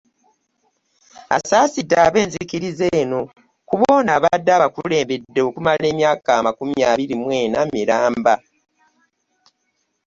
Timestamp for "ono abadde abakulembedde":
3.99-5.39